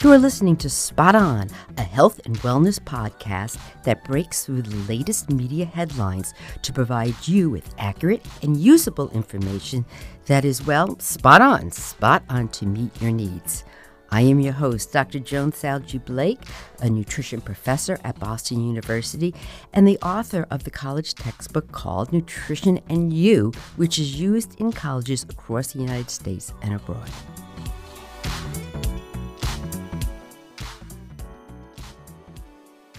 [0.00, 4.76] You are listening to Spot On, a health and wellness podcast that breaks through the
[4.92, 9.84] latest media headlines to provide you with accurate and usable information
[10.26, 13.64] that is, well, spot on, spot on to meet your needs.
[14.12, 15.18] I am your host, Dr.
[15.18, 16.42] Joan Salge Blake,
[16.80, 19.34] a nutrition professor at Boston University
[19.72, 24.70] and the author of the college textbook called Nutrition and You, which is used in
[24.70, 27.10] colleges across the United States and abroad.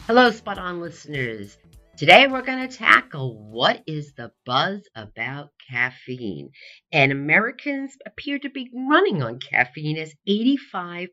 [0.09, 1.55] Hello, Spot On listeners.
[1.95, 6.49] Today we're going to tackle what is the buzz about caffeine.
[6.91, 11.09] And Americans appear to be running on caffeine as 85%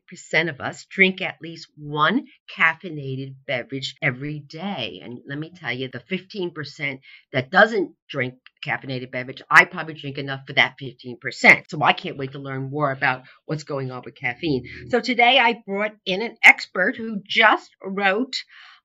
[0.49, 2.25] of us drink at least one
[2.57, 5.01] caffeinated beverage every day.
[5.03, 6.99] And let me tell you, the 15%
[7.33, 8.33] that doesn't drink
[8.65, 11.65] caffeinated beverage, I probably drink enough for that 15%.
[11.69, 14.65] So I can't wait to learn more about what's going on with caffeine.
[14.89, 18.35] So today I brought in an expert who just wrote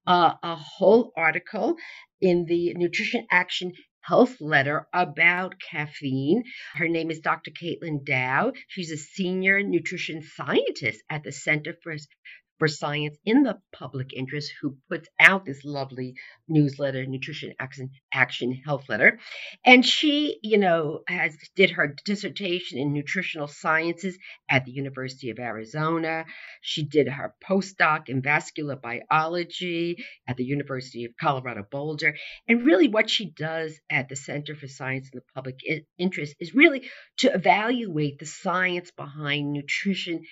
[0.07, 1.77] uh, a whole article
[2.21, 3.73] in the Nutrition Action
[4.03, 6.43] health letter about caffeine.
[6.75, 7.53] Her name is Dr.
[7.53, 8.53] Caitlin Dow.
[8.69, 11.95] She's a senior nutrition scientist at the Center for
[12.63, 16.15] for Science in the Public Interest, who puts out this lovely
[16.47, 19.19] newsletter, Nutrition Action, Action Health Letter.
[19.67, 24.17] And she, you know, has did her dissertation in nutritional sciences
[24.49, 26.25] at the University of Arizona.
[26.61, 29.97] She did her postdoc in vascular biology
[30.29, 32.15] at the University of Colorado Boulder.
[32.47, 35.57] And really, what she does at the Center for Science in the Public
[35.99, 40.23] Interest is really to evaluate the science behind nutrition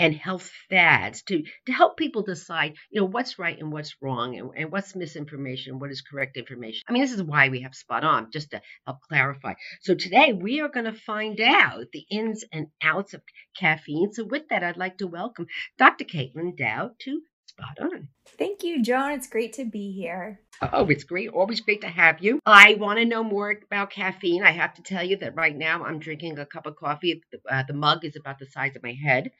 [0.00, 4.34] and health fads to, to help people decide, you know, what's right and what's wrong
[4.36, 6.82] and, and what's misinformation, what is correct information.
[6.88, 9.54] I mean, this is why we have Spot On, just to help clarify.
[9.82, 13.20] So today we are going to find out the ins and outs of
[13.58, 14.12] caffeine.
[14.14, 16.04] So with that, I'd like to welcome Dr.
[16.04, 17.20] Caitlin Dow to
[17.50, 18.08] Spot On.
[18.38, 19.12] Thank you, Joan.
[19.12, 20.40] It's great to be here.
[20.72, 21.30] Oh, it's great.
[21.30, 22.38] Always great to have you.
[22.46, 24.44] I want to know more about caffeine.
[24.44, 27.22] I have to tell you that right now I'm drinking a cup of coffee.
[27.50, 29.32] Uh, the mug is about the size of my head.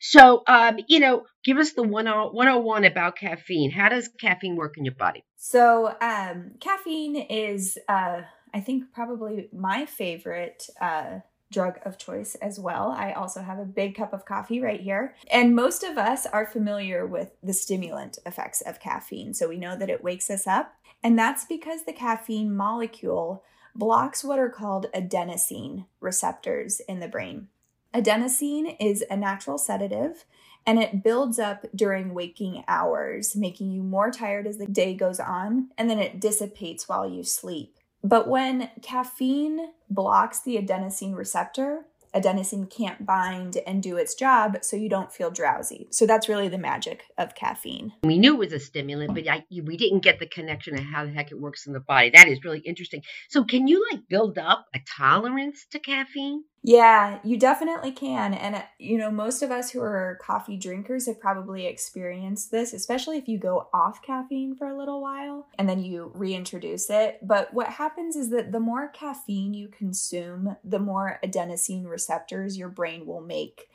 [0.00, 3.72] So, um, you know, give us the 101 about caffeine.
[3.72, 5.24] How does caffeine work in your body?
[5.36, 8.22] So, um, caffeine is, uh,
[8.54, 10.68] I think, probably my favorite.
[10.80, 11.20] Uh,
[11.52, 12.94] drug of choice as well.
[12.96, 15.14] I also have a big cup of coffee right here.
[15.30, 19.34] And most of us are familiar with the stimulant effects of caffeine.
[19.34, 20.74] So we know that it wakes us up.
[21.02, 27.48] And that's because the caffeine molecule blocks what are called adenosine receptors in the brain.
[27.94, 30.24] Adenosine is a natural sedative
[30.66, 35.20] and it builds up during waking hours, making you more tired as the day goes
[35.20, 37.75] on, and then it dissipates while you sleep.
[38.06, 44.76] But when caffeine blocks the adenosine receptor, adenosine can't bind and do its job, so
[44.76, 45.88] you don't feel drowsy.
[45.90, 47.94] So that's really the magic of caffeine.
[48.04, 51.04] We knew it was a stimulant, but I, we didn't get the connection of how
[51.04, 52.12] the heck it works in the body.
[52.14, 53.02] That is really interesting.
[53.28, 56.44] So, can you like build up a tolerance to caffeine?
[56.68, 58.34] Yeah, you definitely can.
[58.34, 62.72] And, uh, you know, most of us who are coffee drinkers have probably experienced this,
[62.72, 67.20] especially if you go off caffeine for a little while and then you reintroduce it.
[67.22, 72.68] But what happens is that the more caffeine you consume, the more adenosine receptors your
[72.68, 73.68] brain will make.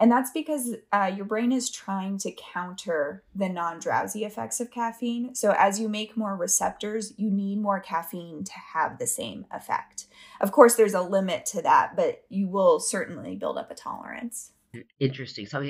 [0.00, 4.70] And that's because uh, your brain is trying to counter the non drowsy effects of
[4.70, 5.34] caffeine.
[5.34, 10.06] So, as you make more receptors, you need more caffeine to have the same effect.
[10.40, 14.52] Of course, there's a limit to that, but you will certainly build up a tolerance.
[15.00, 15.46] Interesting.
[15.46, 15.66] So,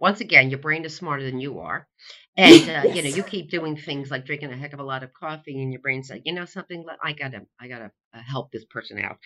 [0.00, 1.88] once again, your brain is smarter than you are.
[2.36, 2.96] And, uh, yes.
[2.96, 5.60] you know, you keep doing things like drinking a heck of a lot of coffee,
[5.60, 8.98] and your brain's like, you know, something, I gotta, I gotta uh, help this person
[8.98, 9.18] out.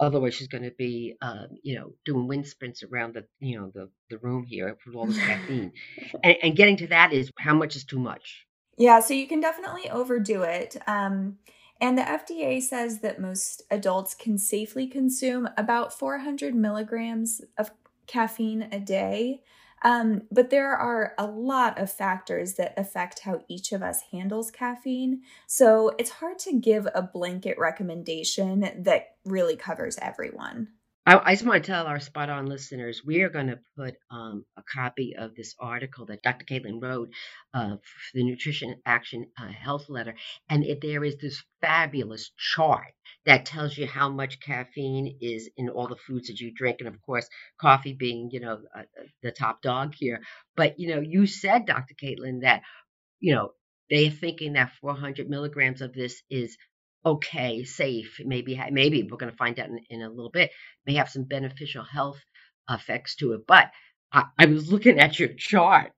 [0.00, 3.70] Otherwise, she's going to be, uh, you know, doing wind sprints around the, you know,
[3.74, 5.72] the the room here for all this caffeine.
[6.24, 8.46] and, and getting to that is how much is too much.
[8.78, 10.76] Yeah, so you can definitely overdo it.
[10.86, 11.38] Um,
[11.80, 17.70] and the FDA says that most adults can safely consume about 400 milligrams of
[18.06, 19.42] caffeine a day.
[19.84, 24.50] Um, but there are a lot of factors that affect how each of us handles
[24.50, 25.22] caffeine.
[25.46, 30.68] So it's hard to give a blanket recommendation that really covers everyone.
[31.04, 33.96] I, I, just want to tell our spot on listeners we are going to put
[34.10, 36.44] um, a copy of this article that Dr.
[36.44, 37.08] Caitlin wrote
[37.52, 40.14] uh, for the Nutrition Action uh, Health Letter.
[40.48, 42.92] And it, there is this fabulous chart
[43.26, 46.76] that tells you how much caffeine is in all the foods that you drink.
[46.78, 47.28] And of course,
[47.60, 50.20] coffee being, you know, uh, uh the top dog here.
[50.56, 51.94] But, you know, you said, Dr.
[52.00, 52.62] Caitlin, that,
[53.18, 53.54] you know,
[53.90, 56.56] they're thinking that 400 milligrams of this is
[57.04, 60.50] okay, safe, maybe maybe we're going to find out in, in, a little bit,
[60.86, 62.20] may have some beneficial health
[62.68, 63.46] effects to it.
[63.46, 63.70] But
[64.12, 65.92] I, I was looking at your chart,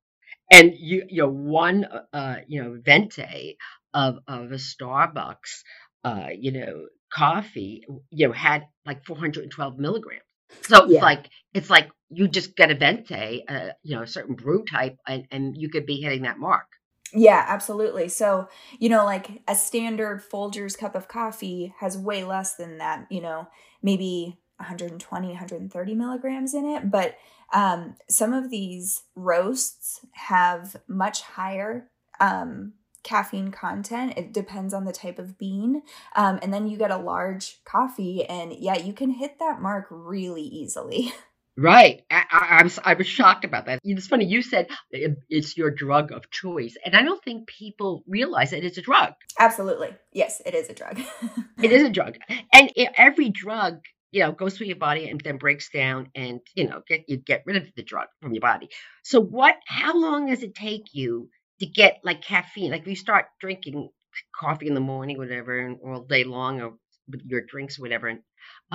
[0.50, 3.56] and you you know one uh you know venti
[3.92, 5.62] of of a Starbucks
[6.04, 10.22] uh you know coffee you know had like 412 milligrams.
[10.62, 10.96] So yeah.
[10.96, 14.64] it's like it's like you just get a venti, uh, you know, a certain brew
[14.64, 16.66] type, and, and you could be hitting that mark.
[17.14, 18.08] Yeah, absolutely.
[18.08, 23.06] So, you know, like a standard Folgers cup of coffee has way less than that,
[23.08, 23.46] you know,
[23.82, 26.90] maybe 120, 130 milligrams in it.
[26.90, 27.16] But
[27.52, 31.88] um, some of these roasts have much higher
[32.20, 32.72] um,
[33.04, 34.14] caffeine content.
[34.16, 35.82] It depends on the type of bean.
[36.16, 39.86] Um, and then you get a large coffee, and yeah, you can hit that mark
[39.90, 41.12] really easily.
[41.56, 42.02] Right.
[42.10, 43.78] I, I, I, was I was shocked about that.
[43.84, 48.50] It's funny you said it's your drug of choice, and I don't think people realize
[48.50, 49.12] that it's a drug.
[49.38, 51.00] Absolutely, yes, it is a drug.
[51.62, 52.16] it is a drug,
[52.52, 53.78] and every drug
[54.10, 57.18] you know goes through your body and then breaks down, and you know get you
[57.18, 58.68] get rid of the drug from your body.
[59.04, 59.54] So what?
[59.66, 61.28] How long does it take you
[61.60, 62.72] to get like caffeine?
[62.72, 63.90] Like if you start drinking
[64.34, 66.74] coffee in the morning, whatever, and all day long, or
[67.08, 68.20] with your drinks, whatever, and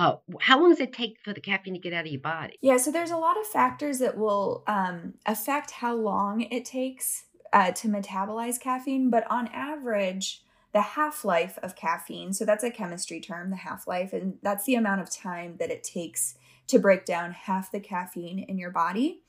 [0.00, 2.56] uh, how long does it take for the caffeine to get out of your body?
[2.62, 7.24] Yeah, so there's a lot of factors that will um, affect how long it takes
[7.52, 10.42] uh, to metabolize caffeine, but on average,
[10.72, 14.64] the half life of caffeine, so that's a chemistry term, the half life, and that's
[14.64, 16.34] the amount of time that it takes
[16.68, 19.20] to break down half the caffeine in your body.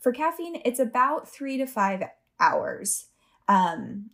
[0.00, 2.02] For caffeine, it's about three to five
[2.40, 3.06] hours.
[3.46, 4.10] Um,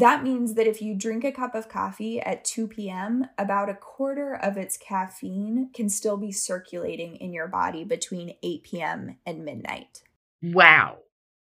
[0.00, 3.74] that means that if you drink a cup of coffee at 2 p.m., about a
[3.74, 9.16] quarter of its caffeine can still be circulating in your body between 8 p.m.
[9.26, 10.02] and midnight.
[10.42, 10.98] Wow.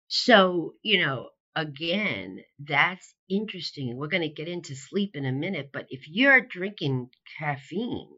[0.08, 3.98] So, you know, again, that's interesting.
[3.98, 7.10] We're going to get into sleep in a minute, but if you're drinking
[7.40, 8.10] caffeine,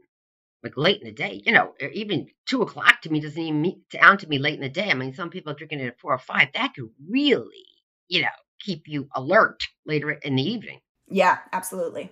[0.64, 4.20] like late in the day, you know, even two o'clock to me doesn't even sound
[4.20, 4.90] to me late in the day.
[4.90, 6.50] I mean, some people are drinking it at four or five.
[6.54, 7.68] That could really,
[8.08, 8.28] you know,
[8.66, 10.80] keep you alert later in the evening.
[11.08, 12.12] Yeah, absolutely.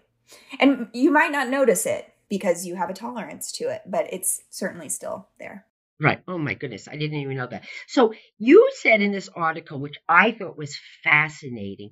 [0.59, 4.41] And you might not notice it because you have a tolerance to it, but it's
[4.49, 5.65] certainly still there.
[6.01, 6.21] Right.
[6.27, 6.87] Oh my goodness.
[6.87, 7.65] I didn't even know that.
[7.87, 11.91] So you said in this article, which I thought was fascinating,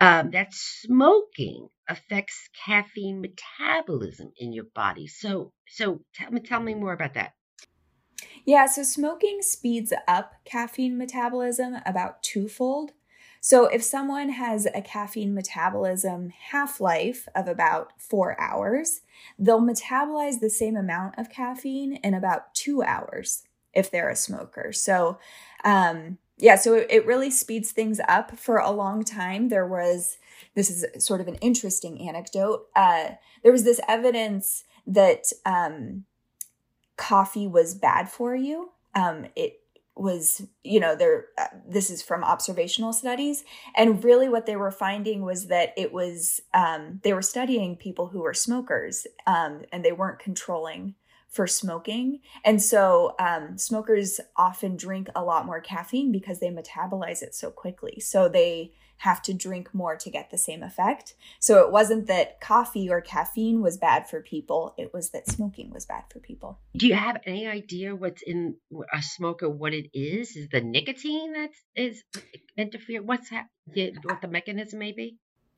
[0.00, 5.08] um, that smoking affects caffeine metabolism in your body.
[5.08, 7.32] So, so tell me, tell me more about that.
[8.44, 12.92] Yeah, so smoking speeds up caffeine metabolism about twofold.
[13.48, 19.00] So, if someone has a caffeine metabolism half life of about four hours,
[19.38, 24.70] they'll metabolize the same amount of caffeine in about two hours if they're a smoker.
[24.74, 25.18] So,
[25.64, 28.38] um, yeah, so it, it really speeds things up.
[28.38, 30.18] For a long time, there was
[30.54, 32.66] this is sort of an interesting anecdote.
[32.76, 33.12] Uh,
[33.42, 36.04] there was this evidence that um,
[36.98, 38.72] coffee was bad for you.
[38.94, 39.62] Um, it
[39.98, 43.44] was you know there uh, this is from observational studies.
[43.76, 48.08] And really what they were finding was that it was um, they were studying people
[48.08, 50.94] who were smokers um, and they weren't controlling
[51.28, 52.20] for smoking.
[52.44, 57.50] And so um, smokers often drink a lot more caffeine because they metabolize it so
[57.50, 58.00] quickly.
[58.00, 61.14] So they have to drink more to get the same effect.
[61.40, 65.70] So it wasn't that coffee or caffeine was bad for people, it was that smoking
[65.70, 66.60] was bad for people.
[66.76, 68.56] Do you have any idea what's in
[68.92, 70.36] a smoker, what it is?
[70.36, 72.02] Is the nicotine that is
[72.56, 73.02] interfere?
[73.02, 73.48] What's ha-
[74.02, 75.16] what the mechanism may be?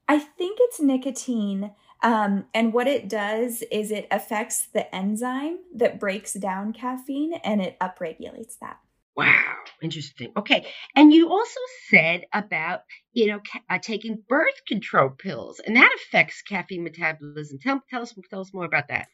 [0.09, 1.73] I think it's nicotine.
[2.03, 7.61] Um, and what it does is it affects the enzyme that breaks down caffeine and
[7.61, 8.79] it upregulates that.
[9.17, 10.33] Wow, interesting.
[10.37, 12.81] Okay, and you also said about
[13.13, 17.59] you know ca- uh, taking birth control pills, and that affects caffeine metabolism.
[17.59, 19.09] Tell tell us tell us more about that.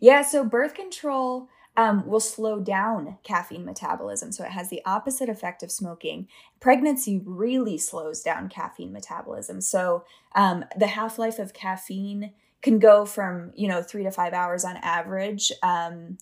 [0.00, 5.28] Yeah, so birth control um, will slow down caffeine metabolism, so it has the opposite
[5.28, 6.28] effect of smoking.
[6.60, 10.04] Pregnancy really slows down caffeine metabolism, so
[10.34, 12.32] um, the half life of caffeine
[12.62, 16.16] can go from you know three to five hours on average um,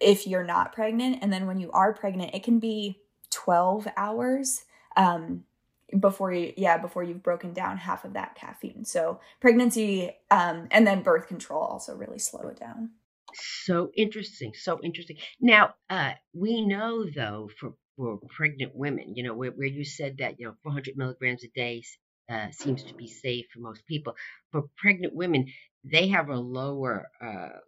[0.00, 1.18] if you're not pregnant.
[1.22, 2.98] And then when you are pregnant, it can be
[3.30, 4.64] 12 hours
[4.96, 5.44] um,
[5.98, 8.84] before you, yeah, before you've broken down half of that caffeine.
[8.84, 12.90] So pregnancy um, and then birth control also really slow it down.
[13.34, 14.52] So interesting.
[14.54, 15.16] So interesting.
[15.40, 20.16] Now, uh, we know though for, for pregnant women, you know, where, where you said
[20.18, 21.82] that, you know, 400 milligrams a day
[22.30, 24.14] uh, seems to be safe for most people.
[24.52, 25.46] For pregnant women,
[25.84, 27.58] they have a lower uh,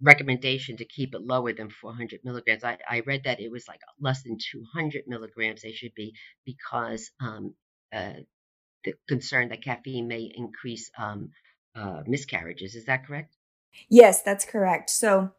[0.00, 2.64] recommendation to keep it lower than 400 milligrams.
[2.64, 7.10] I, I read that it was like less than 200 milligrams they should be because
[7.20, 7.54] um,
[7.92, 8.14] uh,
[8.84, 11.30] the concern that caffeine may increase um,
[11.74, 12.74] uh, miscarriages.
[12.74, 13.34] Is that correct?
[13.88, 14.90] Yes, that's correct.
[14.90, 15.30] So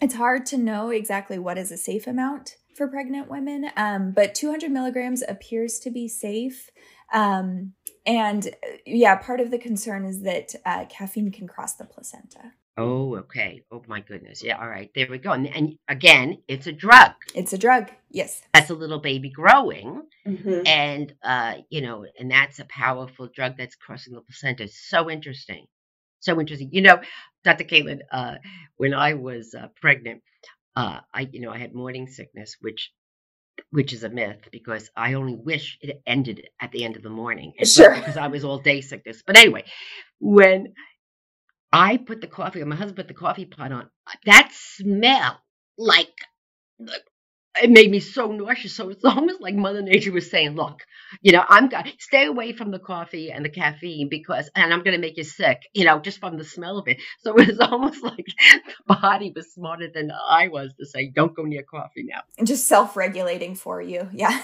[0.00, 4.34] it's hard to know exactly what is a safe amount for pregnant women, um, but
[4.34, 6.70] 200 milligrams appears to be safe.
[7.12, 7.74] Um,
[8.06, 8.54] and
[8.86, 12.52] yeah, part of the concern is that uh, caffeine can cross the placenta.
[12.78, 13.64] Oh, okay.
[13.72, 14.42] Oh my goodness.
[14.42, 14.58] Yeah.
[14.58, 14.88] All right.
[14.94, 15.32] There we go.
[15.32, 17.10] And, and again, it's a drug.
[17.34, 17.90] It's a drug.
[18.08, 18.40] Yes.
[18.54, 20.60] That's a little baby growing, mm-hmm.
[20.64, 24.68] and uh, you know, and that's a powerful drug that's crossing the placenta.
[24.68, 25.66] So interesting.
[26.20, 26.70] So interesting.
[26.72, 27.00] You know,
[27.44, 27.64] Dr.
[27.64, 28.36] Caitlin, uh,
[28.76, 30.22] when I was uh, pregnant,
[30.76, 32.92] uh, I, you know, I had morning sickness, which
[33.70, 37.10] which is a myth because I only wish it ended at the end of the
[37.10, 37.54] morning.
[37.64, 37.92] Sure.
[37.92, 39.22] Because I was all day sickness.
[39.26, 39.64] But anyway,
[40.20, 40.74] when
[41.72, 43.90] I put the coffee, on my husband put the coffee pot on.
[44.24, 45.38] That smell,
[45.76, 46.12] like,
[46.80, 46.92] uh,
[47.60, 48.74] it made me so nauseous.
[48.74, 50.80] So it's almost like Mother Nature was saying, "Look,
[51.22, 54.82] you know, I'm gonna stay away from the coffee and the caffeine because, and I'm
[54.82, 57.60] gonna make you sick, you know, just from the smell of it." So it was
[57.60, 58.26] almost like
[58.86, 62.46] the body was smarter than I was to say, "Don't go near coffee now." And
[62.46, 64.42] just self-regulating for you, yeah.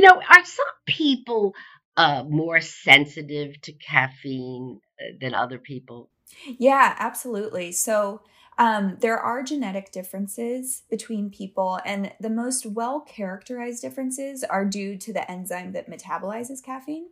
[0.00, 1.54] You know, are some people
[1.94, 6.08] uh, more sensitive to caffeine uh, than other people?
[6.58, 7.72] Yeah, absolutely.
[7.72, 8.22] So,
[8.56, 14.96] um, there are genetic differences between people, and the most well characterized differences are due
[14.96, 17.08] to the enzyme that metabolizes caffeine.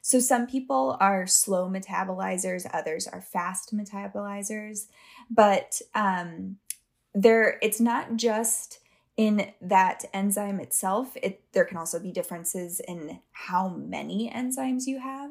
[0.00, 4.86] So, some people are slow metabolizers, others are fast metabolizers,
[5.30, 6.56] but um,
[7.14, 8.79] there it's not just
[9.20, 14.98] in that enzyme itself, it there can also be differences in how many enzymes you
[14.98, 15.30] have.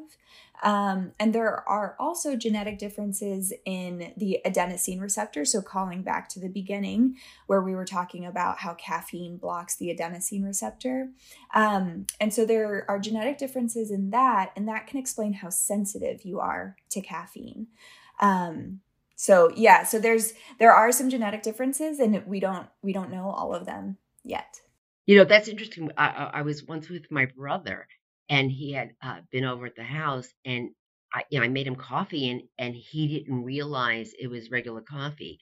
[0.61, 5.43] Um, and there are also genetic differences in the adenosine receptor.
[5.43, 7.15] So, calling back to the beginning,
[7.47, 11.09] where we were talking about how caffeine blocks the adenosine receptor.
[11.55, 16.23] Um, and so, there are genetic differences in that, and that can explain how sensitive
[16.23, 17.65] you are to caffeine.
[18.21, 18.81] Um,
[19.21, 23.29] so yeah, so there's there are some genetic differences, and we don't we don't know
[23.29, 24.61] all of them yet.
[25.07, 25.91] You know, that's interesting.
[25.97, 27.85] I, I was once with my brother,
[28.29, 30.69] and he had uh, been over at the house, and
[31.13, 34.79] I, you know, I made him coffee, and and he didn't realize it was regular
[34.79, 35.41] coffee,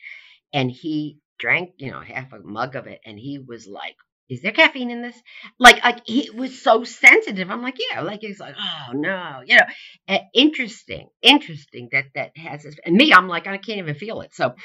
[0.51, 3.95] and he drank, you know, half a mug of it, and he was like,
[4.29, 5.15] is there caffeine in this?
[5.59, 7.49] Like, like he was so sensitive.
[7.49, 9.65] I'm like, yeah, like he's like, oh no, you know,
[10.09, 12.75] uh, interesting, interesting that that has this.
[12.85, 14.33] And me, I'm like, I can't even feel it.
[14.33, 14.55] So,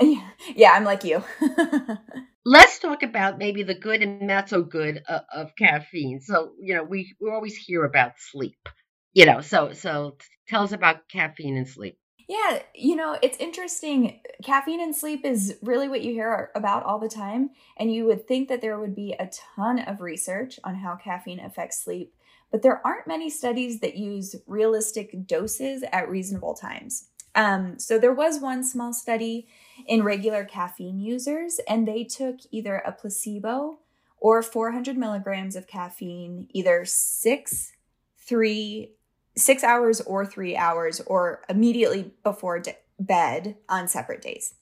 [0.56, 1.22] yeah, I'm like you.
[2.48, 6.20] let's talk about maybe the good and not so good of, of caffeine.
[6.20, 8.68] So, you know, we we always hear about sleep.
[9.12, 10.16] You know, so so
[10.48, 11.98] tell us about caffeine and sleep.
[12.28, 14.20] Yeah, you know, it's interesting.
[14.44, 17.50] Caffeine and sleep is really what you hear about all the time.
[17.78, 21.40] And you would think that there would be a ton of research on how caffeine
[21.40, 22.14] affects sleep,
[22.52, 27.08] but there aren't many studies that use realistic doses at reasonable times.
[27.34, 29.48] Um, so there was one small study
[29.86, 33.78] in regular caffeine users, and they took either a placebo
[34.18, 37.72] or 400 milligrams of caffeine, either six,
[38.18, 38.92] three,
[39.38, 44.54] six hours or three hours or immediately before de- bed on separate days.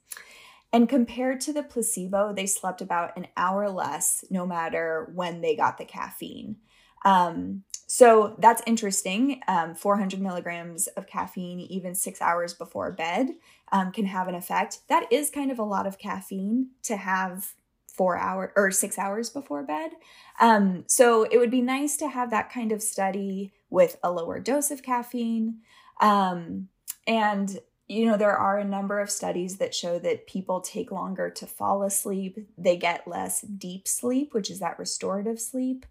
[0.73, 5.57] And compared to the placebo, they slept about an hour less no matter when they
[5.57, 6.57] got the caffeine.
[7.05, 9.41] Um, so that's interesting.
[9.47, 13.31] Um, 400 milligrams of caffeine, even six hours before bed,
[13.71, 14.81] um, can have an effect.
[14.89, 17.55] That is kind of a lot of caffeine to have
[17.87, 19.93] four hours or six hours before bed.
[20.41, 24.39] Um, so it would be nice to have that kind of study with a lower
[24.39, 25.59] dose of caffeine.
[26.01, 26.69] Um,
[27.07, 27.59] and
[27.89, 31.47] you know, there are a number of studies that show that people take longer to
[31.47, 32.39] fall asleep.
[32.59, 35.87] They get less deep sleep, which is that restorative sleep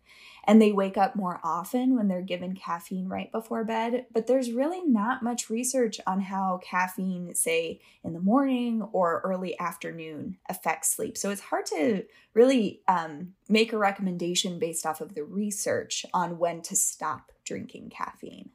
[0.48, 4.06] and they wake up more often when they're given caffeine right before bed.
[4.14, 9.60] But there's really not much research on how caffeine, say in the morning or early
[9.60, 11.18] afternoon, affects sleep.
[11.18, 16.38] So it's hard to really um, make a recommendation based off of the research on
[16.38, 18.52] when to stop drinking caffeine.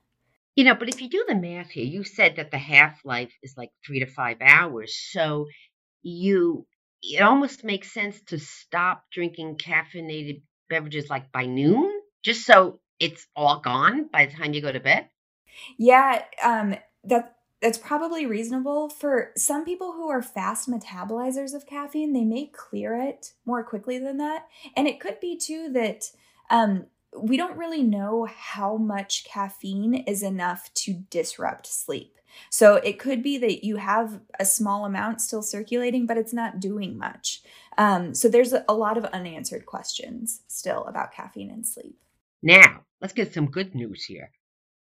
[0.61, 3.33] You know, but if you do the math here, you said that the half life
[3.43, 4.95] is like three to five hours.
[4.95, 5.47] So
[6.02, 6.67] you,
[7.02, 11.90] it almost makes sense to stop drinking caffeinated beverages like by noon,
[12.23, 15.09] just so it's all gone by the time you go to bed?
[15.79, 16.75] Yeah, um,
[17.05, 22.12] that that's probably reasonable for some people who are fast metabolizers of caffeine.
[22.12, 26.11] They may clear it more quickly than that, and it could be too that
[26.50, 26.85] um,
[27.17, 32.17] we don't really know how much caffeine is enough to disrupt sleep.
[32.50, 36.61] So it could be that you have a small amount still circulating, but it's not
[36.61, 37.43] doing much.
[37.79, 41.97] Um, so there's a lot of unanswered questions still about caffeine and sleep.
[42.43, 44.31] Now, let's get some good news here.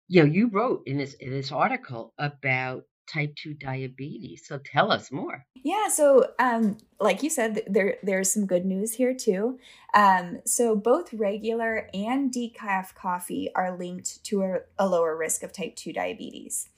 [0.08, 4.45] You know, you wrote in this in this article about type 2 diabetes.
[4.48, 5.45] So tell us more.
[5.55, 9.60] Yeah, so um, like you said, there there's some good news here too.
[9.93, 15.53] Um, so both regular and decaf coffee are linked to a, a lower risk of
[15.53, 16.69] type 2 diabetes.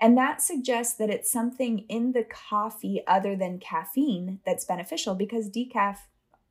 [0.00, 5.50] And that suggests that it's something in the coffee other than caffeine that's beneficial because
[5.50, 5.98] decaf,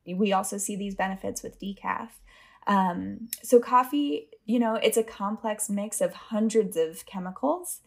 [0.06, 2.10] we also see these benefits with decaf.
[2.68, 7.80] Um, so, coffee, you know, it's a complex mix of hundreds of chemicals.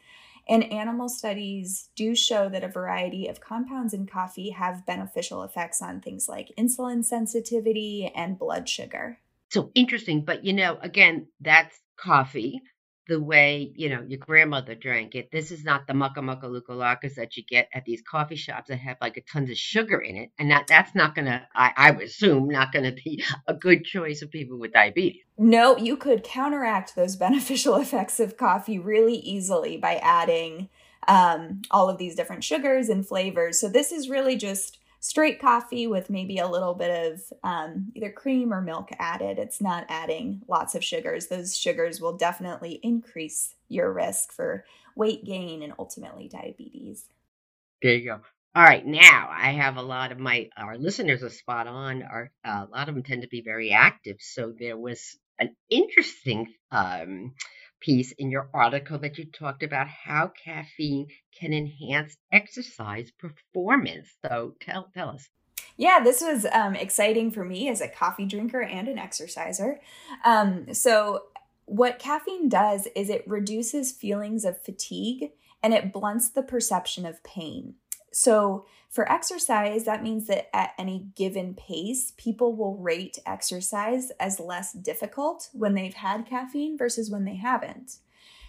[0.48, 5.82] And animal studies do show that a variety of compounds in coffee have beneficial effects
[5.82, 9.20] on things like insulin sensitivity and blood sugar.
[9.52, 10.26] So interesting.
[10.26, 12.62] But, you know, again, that's coffee
[13.08, 15.32] the way you know your grandmother drank it.
[15.32, 16.74] This is not the mucka mucka luka
[17.16, 20.16] that you get at these coffee shops that have like a tons of sugar in
[20.16, 23.84] it, and that that's not gonna, I, I would assume, not gonna be a good
[23.84, 25.24] choice of people with diabetes.
[25.38, 30.70] No, you could counteract those beneficial effects of coffee really easily by adding
[31.08, 33.60] um, all of these different sugars and flavors.
[33.60, 38.10] So this is really just straight coffee with maybe a little bit of um, either
[38.10, 39.38] cream or milk added.
[39.38, 41.28] It's not adding lots of sugars.
[41.28, 44.64] Those sugars will definitely increase your risk for
[44.96, 47.04] weight gain and ultimately diabetes.
[47.82, 48.22] There you go.
[48.56, 52.04] All right, now I have a lot of my our listeners are spot on.
[52.04, 55.54] Are uh, a lot of them tend to be very active, so there was an
[55.70, 57.34] interesting um,
[57.84, 64.10] piece in your article that you talked about how caffeine can enhance exercise performance.
[64.26, 65.28] So tell tell us.
[65.76, 69.80] Yeah, this was um, exciting for me as a coffee drinker and an exerciser.
[70.24, 71.24] Um, so,
[71.66, 75.32] what caffeine does is it reduces feelings of fatigue
[75.64, 77.76] and it blunts the perception of pain.
[78.14, 84.40] So, for exercise, that means that at any given pace, people will rate exercise as
[84.40, 87.98] less difficult when they've had caffeine versus when they haven't.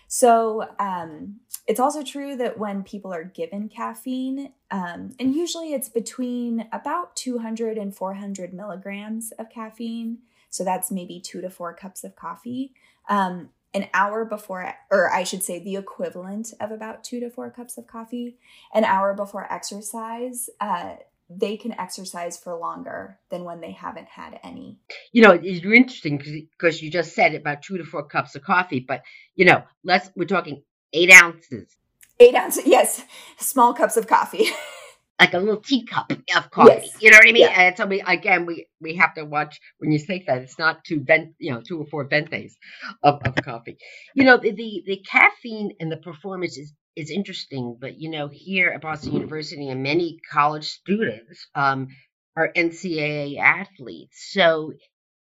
[0.06, 5.88] So, um, it's also true that when people are given caffeine, um, and usually it's
[5.88, 10.18] between about 200 and 400 milligrams of caffeine,
[10.50, 12.74] so that's maybe two to four cups of coffee.
[13.09, 17.50] Um, an hour before, or I should say, the equivalent of about two to four
[17.50, 18.37] cups of coffee,
[18.72, 20.94] an hour before exercise, uh,
[21.28, 24.78] they can exercise for longer than when they haven't had any.
[25.12, 28.80] You know, it's interesting because you just said about two to four cups of coffee,
[28.80, 29.02] but
[29.34, 31.76] you know, let's we're talking eight ounces.
[32.20, 33.02] Eight ounces, yes,
[33.38, 34.46] small cups of coffee.
[35.18, 36.72] like a little teacup of coffee.
[36.83, 36.96] Yes.
[37.00, 37.42] You know what I mean?
[37.42, 37.61] Yeah.
[37.61, 40.85] And so we again we we have to watch when you say that it's not
[40.85, 42.57] two vent you know two or four ventes
[43.03, 43.77] of, of coffee.
[44.14, 48.29] You know the, the the caffeine and the performance is is interesting, but you know
[48.29, 51.88] here at Boston University and many college students um,
[52.37, 54.31] are NCAA athletes.
[54.33, 54.72] So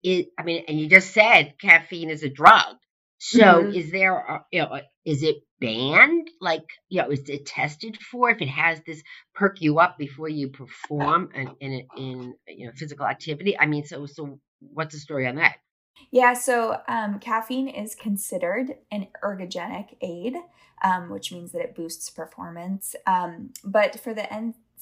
[0.02, 2.76] it I mean and you just said caffeine is a drug.
[3.18, 3.74] So mm-hmm.
[3.74, 6.28] is there a, you know is it banned?
[6.40, 9.02] Like, you know, is it tested for if it has this
[9.34, 13.58] perk you up before you perform in in, in you know physical activity?
[13.58, 15.56] I mean, so so what's the story on that?
[16.10, 20.34] Yeah, so um, caffeine is considered an ergogenic aid,
[20.82, 22.94] um, which means that it boosts performance.
[23.06, 24.32] Um, but for the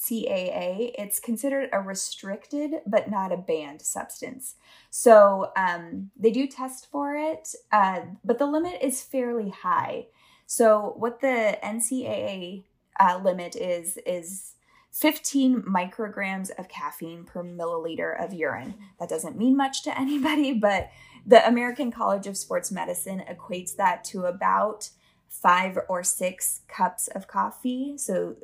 [0.01, 4.55] NCAA, it's considered a restricted but not a banned substance.
[4.89, 10.07] So um, they do test for it, uh, but the limit is fairly high.
[10.47, 12.63] So what the NCAA
[12.99, 14.55] uh, limit is is
[14.91, 18.73] 15 micrograms of caffeine per milliliter of urine.
[18.99, 20.89] That doesn't mean much to anybody, but
[21.25, 24.89] the American College of Sports Medicine equates that to about
[25.29, 27.97] five or six cups of coffee.
[27.97, 28.35] So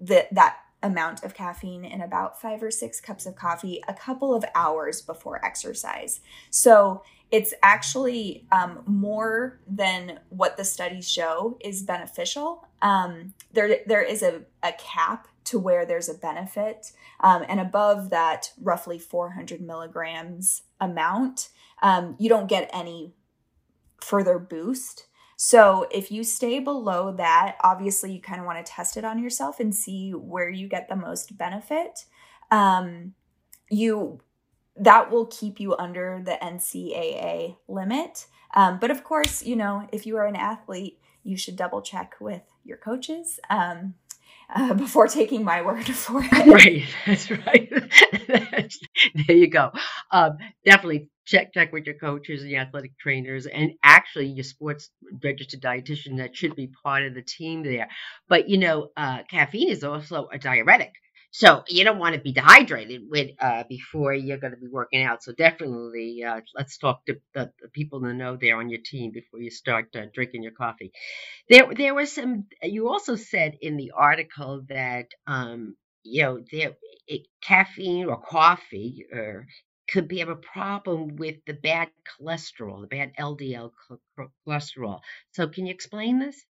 [0.00, 4.34] the, that amount of caffeine in about five or six cups of coffee a couple
[4.34, 6.20] of hours before exercise.
[6.50, 12.66] So it's actually um, more than what the studies show is beneficial.
[12.80, 18.10] Um, there, there is a, a cap to where there's a benefit, um, and above
[18.10, 21.48] that, roughly 400 milligrams amount,
[21.82, 23.14] um, you don't get any
[24.00, 25.06] further boost.
[25.40, 29.22] So if you stay below that, obviously you kind of want to test it on
[29.22, 32.06] yourself and see where you get the most benefit.
[32.50, 33.14] Um,
[33.70, 34.20] you
[34.74, 38.26] that will keep you under the NCAA limit.
[38.54, 42.16] Um, but of course, you know, if you are an athlete, you should double check
[42.20, 43.94] with your coaches um,
[44.54, 46.46] uh, before taking my word for it.
[46.46, 47.72] Right, that's right.
[49.28, 49.70] there you go.
[50.10, 54.90] Um, definitely check check with your coaches and your athletic trainers, and actually your sports
[55.22, 57.88] registered dietitian that should be part of the team there.
[58.28, 60.92] But you know, uh, caffeine is also a diuretic.
[61.30, 65.02] So you don't want to be dehydrated with uh, before you're going to be working
[65.02, 65.22] out.
[65.22, 69.10] So definitely, uh, let's talk to the, the, people the know there on your team
[69.12, 70.90] before you start uh, drinking your coffee.
[71.50, 72.46] There, there was some.
[72.62, 76.72] You also said in the article that um, you know there
[77.06, 79.46] it, caffeine or coffee or
[79.88, 83.72] could be have a problem with the bad cholesterol, the bad LDL
[84.46, 85.00] cholesterol.
[85.32, 86.44] So can you explain this?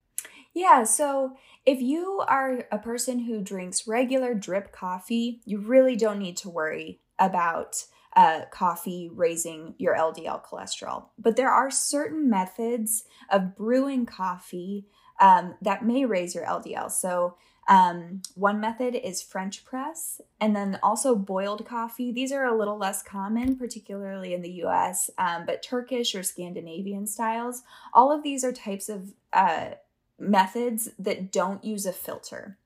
[0.53, 6.19] Yeah, so if you are a person who drinks regular drip coffee, you really don't
[6.19, 11.09] need to worry about uh, coffee raising your LDL cholesterol.
[11.19, 14.87] But there are certain methods of brewing coffee
[15.19, 16.91] um, that may raise your LDL.
[16.91, 22.11] So um, one method is French press, and then also boiled coffee.
[22.11, 27.07] These are a little less common, particularly in the US, um, but Turkish or Scandinavian
[27.07, 27.63] styles.
[27.93, 29.71] All of these are types of uh,
[30.17, 32.57] methods that don't use a filter.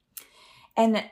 [0.77, 1.03] And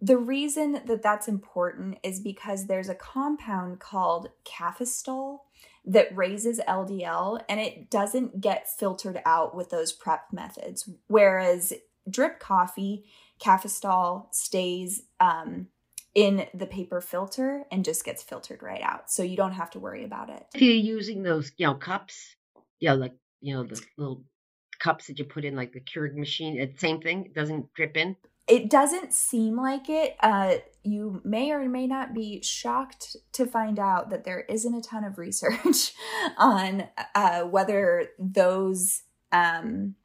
[0.00, 5.40] the reason that that's important is because there's a compound called cafestol
[5.84, 10.88] that raises LDL and it doesn't get filtered out with those prep methods.
[11.06, 11.72] Whereas
[12.08, 13.04] drip coffee,
[13.42, 15.68] cafestol stays um,
[16.14, 19.10] in the paper filter and just gets filtered right out.
[19.10, 20.46] So you don't have to worry about it.
[20.54, 22.36] If you're using those, you know, cups,
[22.80, 24.24] you know, like, you know, the little
[24.78, 27.26] cups that you put in like the Keurig machine, it's the same thing.
[27.26, 28.16] It doesn't drip in.
[28.48, 30.16] It doesn't seem like it.
[30.20, 34.80] Uh, you may or may not be shocked to find out that there isn't a
[34.80, 35.92] ton of research
[36.38, 39.96] on uh, whether those um,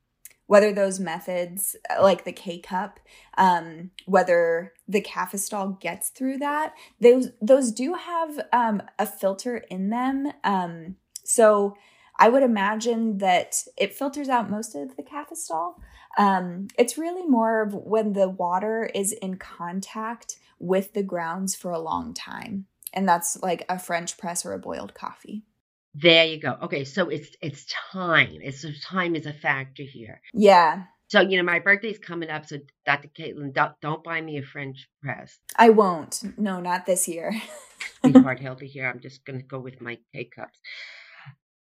[0.51, 2.99] whether those methods like the K cup,
[3.37, 6.73] um, whether the cafestol gets through that.
[6.99, 10.33] Those those do have um, a filter in them.
[10.43, 11.77] Um, so
[12.19, 15.75] I would imagine that it filters out most of the cafestol.
[16.17, 21.71] Um, it's really more of when the water is in contact with the grounds for
[21.71, 22.65] a long time.
[22.91, 25.43] And that's like a French press or a boiled coffee.
[25.93, 26.55] There you go.
[26.63, 28.37] Okay, so it's it's time.
[28.41, 30.21] It's time is a factor here.
[30.33, 30.83] Yeah.
[31.09, 32.45] So you know, my birthday's coming up.
[32.45, 33.09] So Dr.
[33.09, 35.37] Caitlin, don't, don't buy me a French press.
[35.57, 36.23] I won't.
[36.37, 37.33] No, not this year.
[37.99, 38.89] Sweetheart, healthy here.
[38.89, 40.57] I'm just gonna go with my K cups.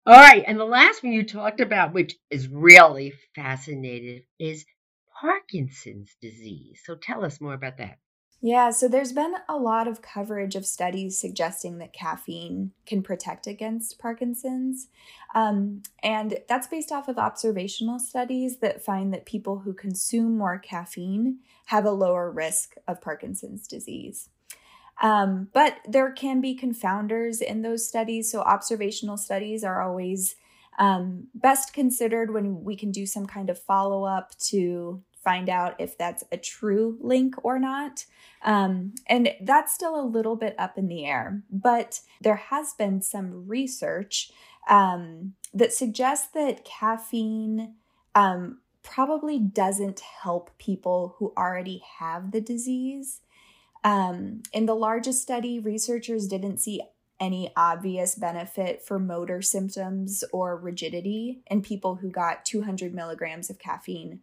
[0.06, 4.64] All right, and the last one you talked about, which is really fascinating, is
[5.20, 6.80] Parkinson's disease.
[6.84, 7.98] So tell us more about that.
[8.46, 13.46] Yeah, so there's been a lot of coverage of studies suggesting that caffeine can protect
[13.46, 14.88] against Parkinson's.
[15.34, 20.58] Um, and that's based off of observational studies that find that people who consume more
[20.58, 24.28] caffeine have a lower risk of Parkinson's disease.
[25.00, 28.30] Um, but there can be confounders in those studies.
[28.30, 30.36] So, observational studies are always
[30.78, 35.74] um, best considered when we can do some kind of follow up to find out
[35.78, 38.04] if that's a true link or not.
[38.44, 43.00] Um, and that's still a little bit up in the air, but there has been
[43.00, 44.30] some research
[44.68, 47.74] um, that suggests that caffeine
[48.14, 53.20] um, probably doesn't help people who already have the disease.
[53.82, 56.82] Um, in the largest study, researchers didn't see
[57.20, 63.58] any obvious benefit for motor symptoms or rigidity in people who got 200 milligrams of
[63.58, 64.20] caffeine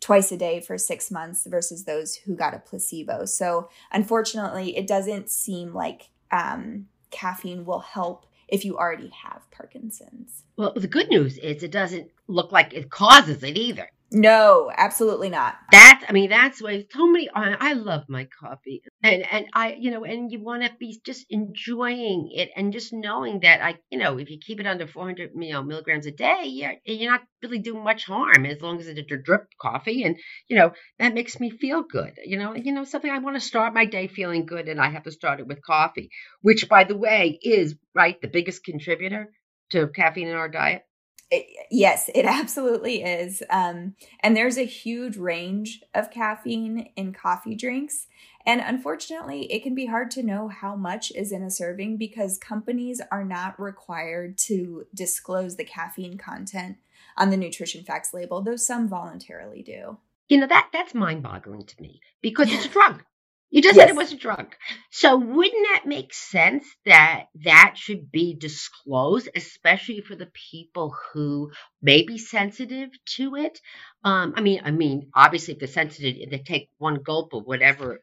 [0.00, 3.26] twice a day for six months versus those who got a placebo.
[3.26, 10.42] So, unfortunately, it doesn't seem like um, caffeine will help if you already have Parkinson's.
[10.56, 13.88] Well, the good news is it doesn't look like it causes it either.
[14.12, 15.54] No, absolutely not.
[15.70, 19.92] That's, I mean, that's why so many, I love my coffee and, and I, you
[19.92, 23.98] know, and you want to be just enjoying it and just knowing that I, you
[23.98, 27.22] know, if you keep it under 400 you know, milligrams a day, you're, you're not
[27.40, 30.02] really doing much harm as long as it's a drip coffee.
[30.02, 30.16] And,
[30.48, 32.14] you know, that makes me feel good.
[32.24, 34.90] You know, you know, something I want to start my day feeling good and I
[34.90, 36.10] have to start it with coffee,
[36.42, 38.20] which by the way is right.
[38.20, 39.30] The biggest contributor
[39.70, 40.82] to caffeine in our diet.
[41.30, 43.42] It, yes, it absolutely is.
[43.50, 48.06] Um, and there's a huge range of caffeine in coffee drinks.
[48.46, 52.38] And unfortunately, it can be hard to know how much is in a serving because
[52.38, 56.78] companies are not required to disclose the caffeine content
[57.16, 59.98] on the nutrition facts label, though some voluntarily do.
[60.28, 63.04] You know, that that's mind-boggling to me because it's a drug.
[63.50, 63.88] You just yes.
[63.88, 64.54] said it was a drug.
[64.90, 71.50] So wouldn't that make sense that that should be disclosed, especially for the people who
[71.82, 73.60] may be sensitive to it?
[74.04, 77.44] Um, I mean, I mean, obviously, if they're sensitive, if they take one gulp of
[77.44, 78.02] whatever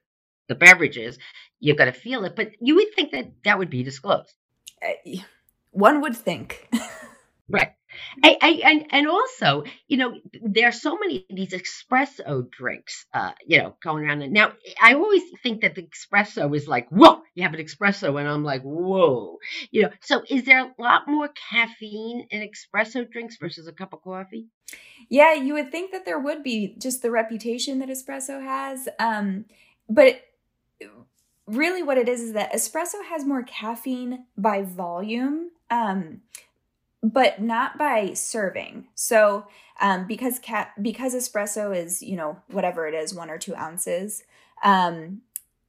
[0.49, 1.17] the beverage is,
[1.61, 2.35] you're going to feel it.
[2.35, 4.33] But you would think that that would be disclosed.
[4.85, 5.19] Uh,
[5.71, 6.69] one would think.
[7.49, 7.76] right.
[8.23, 13.05] I, I, and and also, you know, there are so many of these espresso drinks,
[13.13, 14.21] uh, you know, going around.
[14.21, 18.19] And now, I always think that the espresso is like, whoa, you have an espresso,
[18.19, 19.37] and I'm like, whoa,
[19.71, 19.89] you know.
[20.01, 24.47] So, is there a lot more caffeine in espresso drinks versus a cup of coffee?
[25.09, 29.45] Yeah, you would think that there would be just the reputation that espresso has, um,
[29.89, 30.21] but
[31.45, 35.51] really, what it is is that espresso has more caffeine by volume.
[35.69, 36.21] Um,
[37.07, 38.87] but not by serving.
[38.95, 39.47] So
[39.79, 44.23] um, because cat because espresso is you know whatever it is one or two ounces,
[44.63, 45.21] um,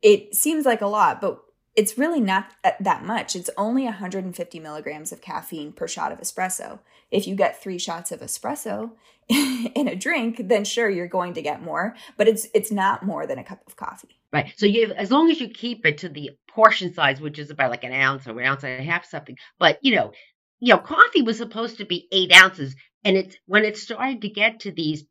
[0.03, 1.41] it seems like a lot, but
[1.77, 3.37] it's really not that much.
[3.37, 6.81] It's only 150 milligrams of caffeine per shot of espresso.
[7.11, 8.91] If you get three shots of espresso
[9.29, 13.27] in a drink, then sure you're going to get more, but it's it's not more
[13.27, 14.19] than a cup of coffee.
[14.33, 14.53] Right.
[14.57, 17.71] So you as long as you keep it to the portion size, which is about
[17.71, 19.37] like an ounce or an ounce and a half something.
[19.59, 20.13] But you know,
[20.61, 22.75] you know, coffee was supposed to be eight ounces.
[23.05, 25.05] And it's when it started to get to these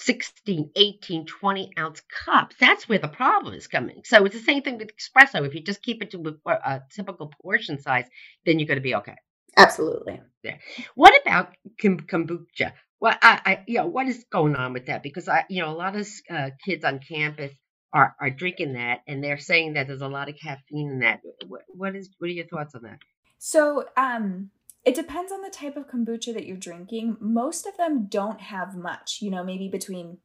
[0.00, 4.02] 16, 18, 20 ounce cups, that's where the problem is coming.
[4.04, 5.46] So it's the same thing with espresso.
[5.46, 8.06] If you just keep it to a, a typical portion size,
[8.46, 9.16] then you're going to be okay.
[9.56, 10.20] Absolutely.
[10.42, 10.56] Yeah.
[10.94, 12.72] What about kombucha?
[13.00, 15.02] Well, I, I, you know, what is going on with that?
[15.02, 17.52] Because I, you know, a lot of uh, kids on campus
[17.92, 21.20] are are drinking that, and they're saying that there's a lot of caffeine in that.
[21.48, 22.98] What, what is, what are your thoughts on that?
[23.38, 24.50] So, um,
[24.84, 27.16] it depends on the type of kombucha that you're drinking.
[27.20, 30.18] Most of them don't have much, you know, maybe between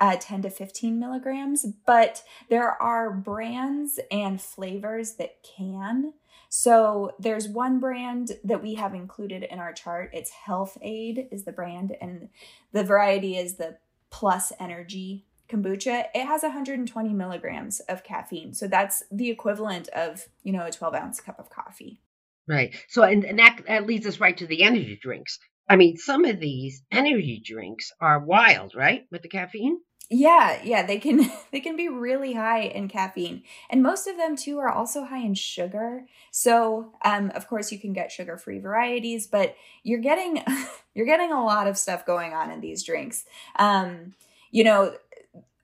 [0.00, 6.12] uh, 10 to 15 milligrams, but there are brands and flavors that can.
[6.48, 10.10] So there's one brand that we have included in our chart.
[10.12, 12.28] It's Health-Ade is the brand, and
[12.72, 13.78] the variety is the
[14.10, 16.06] Plus Energy kombucha.
[16.14, 20.94] It has 120 milligrams of caffeine, so that's the equivalent of you know a 12
[20.94, 22.00] ounce cup of coffee.
[22.48, 22.74] Right.
[22.88, 25.38] So, and, and that, that leads us right to the energy drinks.
[25.68, 29.04] I mean, some of these energy drinks are wild, right?
[29.10, 29.78] With the caffeine?
[30.10, 33.42] Yeah, yeah, they can they can be really high in caffeine.
[33.68, 36.06] And most of them too are also high in sugar.
[36.30, 40.42] So, um of course you can get sugar-free varieties, but you're getting
[40.94, 43.24] you're getting a lot of stuff going on in these drinks.
[43.56, 44.14] Um
[44.50, 44.96] you know,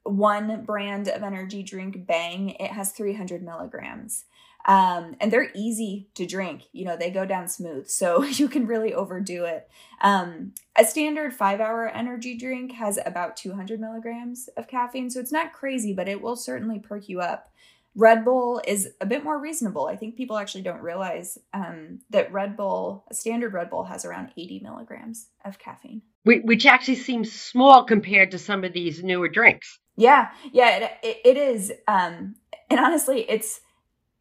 [0.03, 4.27] one brand of energy drink, Bang, it has 300 milligrams.
[4.67, 6.63] Um, and they're easy to drink.
[6.73, 9.69] You know, they go down smooth, so you can really overdo it.
[10.01, 15.33] Um, a standard five hour energy drink has about 200 milligrams of caffeine, so it's
[15.33, 17.51] not crazy, but it will certainly perk you up.
[17.97, 19.87] Red Bull is a bit more reasonable.
[19.87, 24.05] I think people actually don't realize um, that Red Bull, a standard Red Bull, has
[24.05, 26.03] around 80 milligrams of caffeine.
[26.25, 29.79] Which actually seems small compared to some of these newer drinks.
[29.97, 31.73] Yeah, yeah, it, it is.
[31.87, 32.35] Um,
[32.69, 33.61] and honestly, it's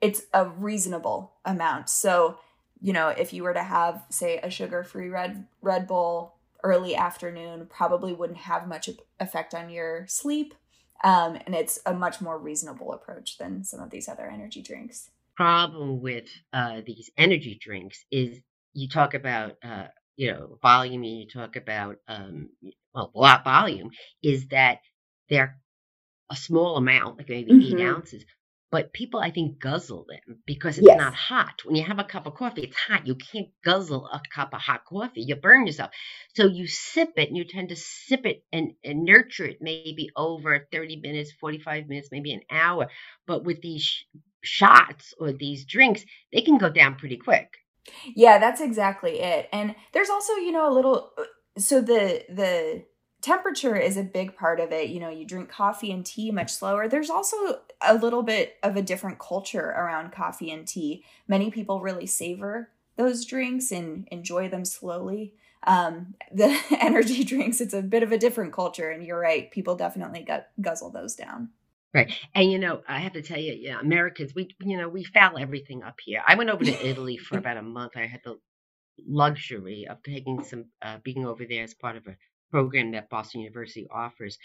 [0.03, 1.89] it's a reasonable amount.
[1.89, 2.37] So,
[2.81, 7.67] you know, if you were to have, say, a sugar-free Red Red Bull early afternoon,
[7.69, 8.89] probably wouldn't have much
[9.21, 10.53] effect on your sleep.
[11.05, 15.09] Um, and it's a much more reasonable approach than some of these other energy drinks.
[15.35, 18.39] Problem with uh, these energy drinks is
[18.73, 19.87] you talk about uh,
[20.17, 22.49] you know volume, and you talk about um,
[22.93, 24.79] well, a lot volume is that
[25.29, 25.57] they're
[26.29, 27.79] a small amount, like maybe mm-hmm.
[27.79, 28.25] eight ounces,
[28.73, 30.97] but people I think guzzle them because it's yes.
[30.97, 31.62] not hot.
[31.63, 33.05] When you have a cup of coffee, it's hot.
[33.05, 35.21] You can't guzzle a cup of hot coffee.
[35.21, 35.91] You burn yourself.
[36.33, 40.09] So you sip it and you tend to sip it and, and nurture it maybe
[40.15, 42.88] over 30 minutes, 45 minutes, maybe an hour.
[43.27, 44.05] But with these sh-
[44.41, 47.53] shots or these drinks, they can go down pretty quick.
[48.15, 49.49] Yeah, that's exactly it.
[49.53, 51.25] And there's also, you know, a little uh,
[51.59, 52.86] so the the
[53.23, 54.89] temperature is a big part of it.
[54.89, 56.88] You know, you drink coffee and tea much slower.
[56.88, 61.03] There's also a little bit of a different culture around coffee and tea.
[61.27, 65.33] Many people really savor those drinks and enjoy them slowly.
[65.65, 68.91] Um, the energy drinks, it's a bit of a different culture.
[68.91, 71.49] And you're right, people definitely gu- guzzle those down.
[71.93, 72.12] Right.
[72.36, 75.38] And you know, I have to tell you, yeah, Americans, we you know, we foul
[75.38, 76.21] everything up here.
[76.27, 77.93] I went over to Italy for about a month.
[77.95, 78.38] I had the
[79.07, 82.15] luxury of taking some uh, being over there as part of a
[82.53, 84.37] program that Boston University offers.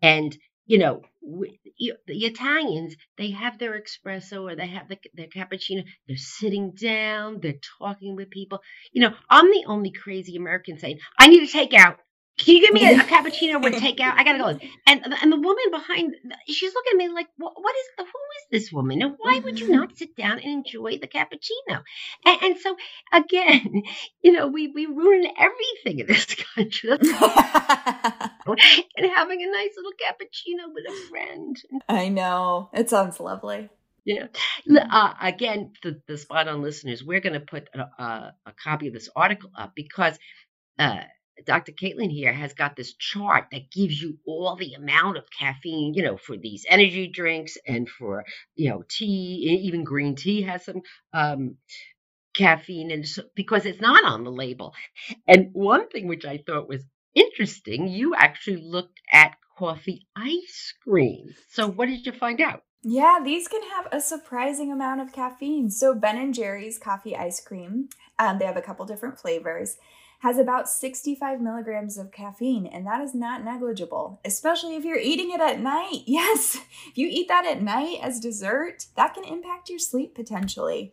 [0.00, 0.36] And
[0.66, 5.84] you know, the Italians, they have their espresso or they have the, their cappuccino.
[6.06, 8.60] They're sitting down, they're talking with people.
[8.92, 11.98] You know, I'm the only crazy American saying, I need to take out.
[12.38, 14.14] Can you give me a, a cappuccino with takeout?
[14.16, 14.58] I gotta go.
[14.86, 16.14] And and the woman behind,
[16.46, 19.02] she's looking at me like, what, what is who is this woman?
[19.02, 21.82] And why would you not sit down and enjoy the cappuccino?
[22.24, 22.76] And, and so
[23.12, 23.82] again,
[24.22, 26.90] you know, we we ruin everything in this country.
[26.90, 27.00] and
[29.14, 31.56] having a nice little cappuccino with a friend.
[31.88, 33.68] I know it sounds lovely.
[34.04, 34.26] Yeah.
[34.68, 38.88] Uh, again, the, the spot on listeners, we're going to put a, a, a, copy
[38.88, 40.18] of this article up because
[40.76, 41.02] uh,
[41.44, 41.72] Dr.
[41.72, 46.02] Caitlin here has got this chart that gives you all the amount of caffeine, you
[46.02, 48.24] know, for these energy drinks and for,
[48.54, 51.56] you know, tea, even green tea has some um,
[52.34, 54.74] caffeine and so, because it's not on the label.
[55.26, 56.82] And one thing which I thought was
[57.14, 61.28] interesting, you actually looked at coffee ice cream.
[61.50, 62.62] So what did you find out?
[62.84, 65.70] Yeah, these can have a surprising amount of caffeine.
[65.70, 69.76] So Ben and Jerry's coffee ice cream, um, they have a couple different flavors,
[70.22, 75.32] has about 65 milligrams of caffeine, and that is not negligible, especially if you're eating
[75.32, 76.02] it at night.
[76.06, 80.92] Yes, if you eat that at night as dessert, that can impact your sleep potentially.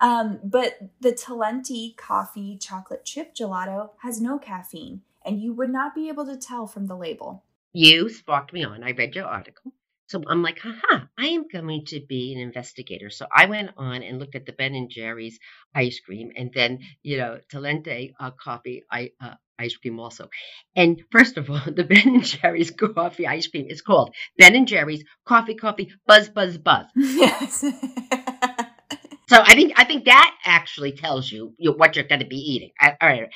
[0.00, 5.92] Um, but the Talenti coffee chocolate chip gelato has no caffeine, and you would not
[5.92, 7.42] be able to tell from the label.
[7.72, 8.84] You sparked me on.
[8.84, 9.72] I read your article.
[10.08, 13.10] So I'm like, haha, I am going to be an investigator.
[13.10, 15.38] So I went on and looked at the Ben and Jerry's
[15.74, 20.30] ice cream and then, you know, Talenti uh, coffee I, uh, ice cream also.
[20.74, 24.66] And first of all, the Ben and Jerry's coffee ice cream is called Ben and
[24.66, 26.86] Jerry's Coffee Coffee Buzz Buzz Buzz.
[26.96, 27.60] Yes.
[29.28, 32.26] so I think I think that actually tells you, you know, what you're going to
[32.26, 32.70] be eating.
[32.80, 33.28] all right.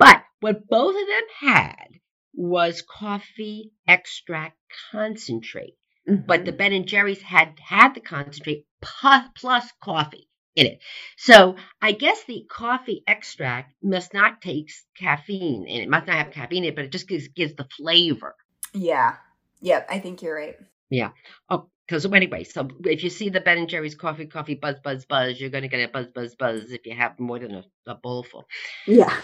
[0.00, 1.88] But what both of them had
[2.34, 4.56] was coffee extract
[4.90, 5.74] concentrate.
[6.08, 6.26] Mm-hmm.
[6.26, 6.52] But the.
[6.52, 10.80] Ben and Jerry's had had the concentrate plus, plus coffee in it.
[11.16, 16.32] So I guess the coffee extract must not take caffeine and it must not have
[16.32, 18.34] caffeine in it, but it just gives, gives the flavor.
[18.74, 19.14] Yeah.
[19.60, 19.86] Yep.
[19.88, 20.56] I think you're right.
[20.90, 21.10] Yeah.
[21.48, 25.06] Oh, because anyway, so if you see the Ben and Jerry's coffee, coffee, buzz, buzz,
[25.06, 27.64] buzz, you're going to get a buzz, buzz, buzz if you have more than a,
[27.86, 28.46] a bowlful.
[28.86, 29.14] Yeah.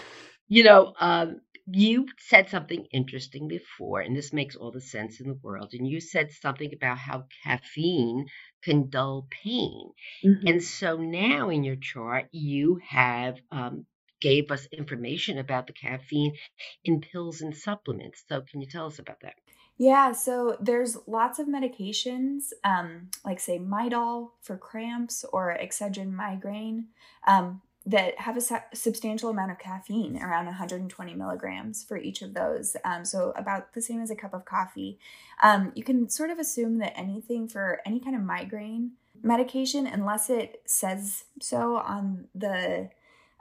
[0.47, 5.27] You know, um, you said something interesting before, and this makes all the sense in
[5.27, 5.73] the world.
[5.73, 8.27] And you said something about how caffeine
[8.63, 9.91] can dull pain.
[10.23, 10.47] Mm-hmm.
[10.47, 13.85] And so now in your chart, you have um,
[14.21, 16.35] gave us information about the caffeine
[16.83, 18.23] in pills and supplements.
[18.27, 19.33] So can you tell us about that?
[19.77, 26.87] Yeah, so there's lots of medications, um, like say Midol for cramps or Excedrin migraine.
[27.27, 32.33] Um, that have a su- substantial amount of caffeine, around 120 milligrams for each of
[32.33, 32.75] those.
[32.83, 34.97] Um, so, about the same as a cup of coffee.
[35.43, 40.29] Um, you can sort of assume that anything for any kind of migraine medication, unless
[40.29, 42.89] it says so on the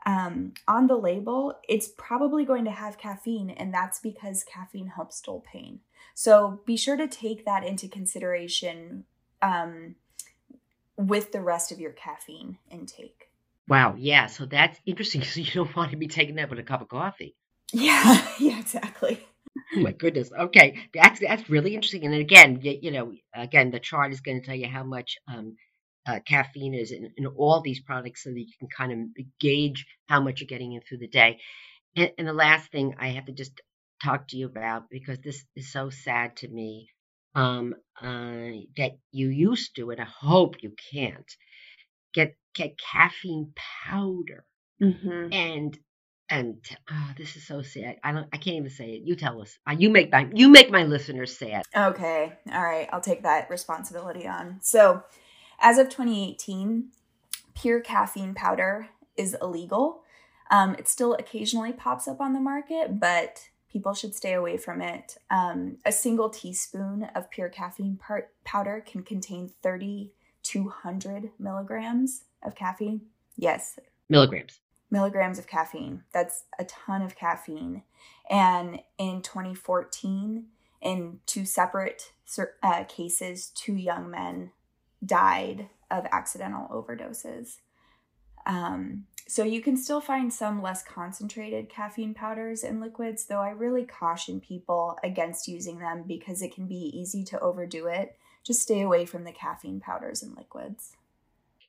[0.07, 5.21] um, on the label, it's probably going to have caffeine, and that's because caffeine helps
[5.21, 5.81] dull pain.
[6.15, 9.05] So be sure to take that into consideration
[9.41, 9.95] um,
[10.97, 13.31] with the rest of your caffeine intake.
[13.69, 14.27] Wow, yeah.
[14.27, 15.23] So that's interesting.
[15.23, 17.35] So you don't want to be taking that with a cup of coffee.
[17.73, 19.21] Yeah, yeah, exactly.
[19.77, 20.31] Oh my goodness.
[20.33, 22.05] Okay, that's that's really interesting.
[22.05, 25.17] And again, you, you know, again, the chart is going to tell you how much
[25.29, 25.57] um,
[26.07, 29.87] uh, caffeine is in, in, all these products, so that you can kind of gauge
[30.09, 31.39] how much you're getting in through the day.
[31.97, 33.53] And, and the last thing I have to just
[34.03, 36.89] talk to you about because this is so sad to me
[37.35, 41.31] um, uh, that you used to, and I hope you can't
[42.13, 44.45] get get caffeine powder.
[44.83, 45.33] Mm-hmm.
[45.33, 45.79] And
[46.31, 46.57] and
[46.91, 47.97] oh, this is so sad.
[48.03, 48.27] I don't.
[48.33, 49.03] I can't even say it.
[49.05, 49.59] You tell us.
[49.69, 51.65] Uh, you make my you make my listeners sad.
[51.77, 52.33] Okay.
[52.53, 52.89] All right.
[52.93, 54.59] I'll take that responsibility on.
[54.63, 55.03] So,
[55.61, 56.89] as of 2018,
[57.55, 60.03] pure caffeine powder is illegal.
[60.51, 64.81] Um, it still occasionally pops up on the market, but people should stay away from
[64.81, 65.19] it.
[65.31, 70.13] Um, a single teaspoon of pure caffeine part- powder can contain 30
[70.45, 73.01] 200 milligrams of caffeine.
[73.37, 73.79] Yes.
[74.09, 74.61] Milligrams.
[74.91, 76.05] Milligrams of caffeine.
[76.13, 77.83] That's a ton of caffeine.
[78.31, 80.47] And in 2014,
[80.81, 82.13] in two separate
[82.63, 84.53] uh, cases, two young men
[85.05, 87.57] died of accidental overdoses.
[88.47, 93.51] Um, so you can still find some less concentrated caffeine powders and liquids, though I
[93.51, 98.61] really caution people against using them because it can be easy to overdo it just
[98.61, 100.97] stay away from the caffeine powders and liquids.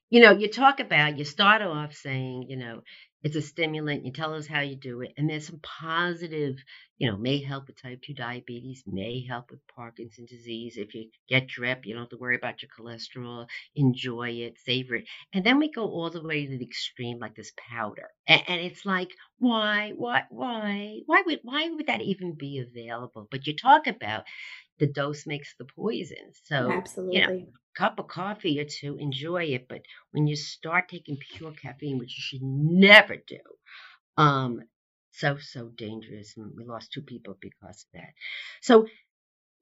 [0.09, 2.81] You know, you talk about, you start off saying, you know,
[3.23, 4.05] it's a stimulant.
[4.05, 5.13] You tell us how you do it.
[5.17, 6.57] And there's some positive,
[6.99, 10.77] you know, may help with type 2 diabetes, may help with Parkinson's disease.
[10.77, 13.47] If you get drip, you don't have to worry about your cholesterol.
[13.75, 15.05] Enjoy it, savor it.
[15.33, 18.09] And then we go all the way to the extreme, like this powder.
[18.27, 23.27] And, and it's like, why, why, why, why would, why would that even be available?
[23.31, 24.25] But you talk about,
[24.79, 26.31] the dose makes the poison.
[26.43, 27.19] So, absolutely.
[27.19, 27.45] You know,
[27.75, 29.67] cup of coffee or two, enjoy it.
[29.67, 33.39] But when you start taking pure caffeine, which you should never do,
[34.17, 34.61] um,
[35.11, 36.33] so so dangerous.
[36.37, 38.13] And we lost two people because of that.
[38.61, 38.87] So,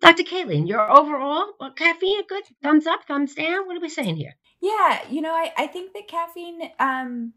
[0.02, 0.24] Dr.
[0.24, 2.44] Caitlin, your overall well, caffeine good?
[2.62, 3.68] Thumbs up, thumbs down?
[3.68, 4.34] What are we saying here?
[4.62, 7.34] Yeah, you know, I, I think that caffeine um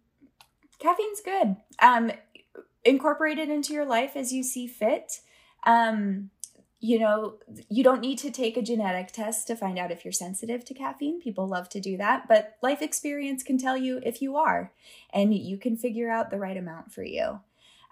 [0.78, 1.56] caffeine's good.
[1.80, 2.12] Um
[2.86, 5.20] incorporate it into your life as you see fit.
[5.66, 6.30] Um,
[6.78, 7.36] you know,
[7.70, 10.74] you don't need to take a genetic test to find out if you're sensitive to
[10.74, 11.20] caffeine.
[11.20, 14.72] People love to do that, but life experience can tell you if you are,
[15.12, 17.40] and you can figure out the right amount for you.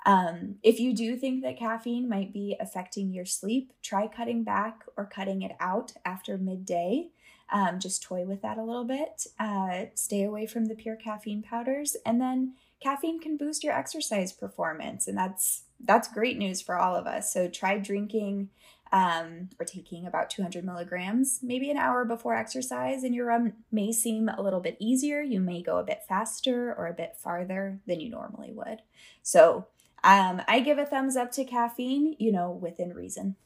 [0.07, 4.85] Um, if you do think that caffeine might be affecting your sleep, try cutting back
[4.97, 7.09] or cutting it out after midday.
[7.51, 9.27] Um, just toy with that a little bit.
[9.39, 14.33] Uh, stay away from the pure caffeine powders, and then caffeine can boost your exercise
[14.33, 17.33] performance, and that's that's great news for all of us.
[17.33, 18.49] So try drinking
[18.93, 23.93] um, or taking about 200 milligrams, maybe an hour before exercise, and your run may
[23.93, 25.21] seem a little bit easier.
[25.21, 28.83] You may go a bit faster or a bit farther than you normally would.
[29.23, 29.67] So
[30.05, 33.37] um, I give a thumbs up to caffeine, you know, within reason.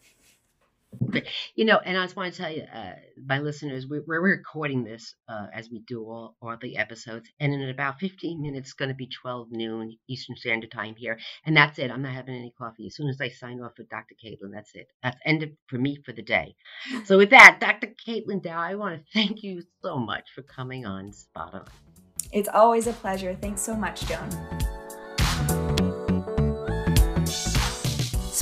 [1.54, 2.92] You know, and I just want to tell you, uh,
[3.26, 7.52] my listeners, we, we're recording this uh, as we do all, all the episodes, and
[7.52, 11.56] in about 15 minutes, it's going to be 12 noon Eastern Standard Time here, and
[11.56, 11.90] that's it.
[11.90, 12.86] I'm not having any coffee.
[12.86, 14.14] As soon as I sign off with Dr.
[14.22, 14.88] Caitlin, that's it.
[15.02, 16.54] That's ended for me for the day.
[17.04, 17.94] So with that, Dr.
[18.06, 21.64] Caitlin Dow, I want to thank you so much for coming on Spot On.
[22.32, 23.36] It's always a pleasure.
[23.40, 24.28] Thanks so much, Joan.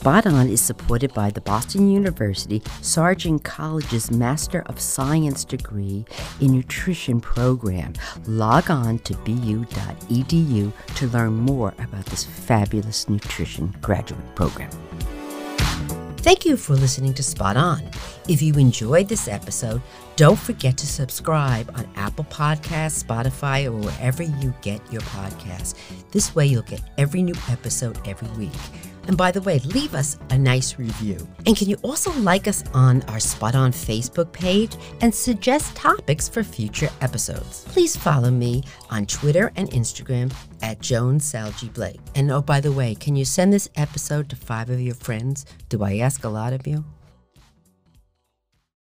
[0.07, 6.05] Spot On is supported by the Boston University Sargent College's Master of Science degree
[6.41, 7.93] in Nutrition program.
[8.25, 14.71] Log on to bu.edu to learn more about this fabulous nutrition graduate program.
[16.19, 17.83] Thank you for listening to Spot On.
[18.29, 19.83] If you enjoyed this episode,
[20.15, 25.75] don't forget to subscribe on Apple Podcasts, Spotify, or wherever you get your podcasts.
[26.13, 28.53] This way, you'll get every new episode every week.
[29.07, 31.27] And by the way, leave us a nice review.
[31.47, 36.29] And can you also like us on our Spot On Facebook page and suggest topics
[36.29, 37.65] for future episodes?
[37.69, 40.33] Please follow me on Twitter and Instagram
[40.63, 42.01] at Joan Salge Blake.
[42.15, 45.47] And oh, by the way, can you send this episode to five of your friends?
[45.69, 46.85] Do I ask a lot of you?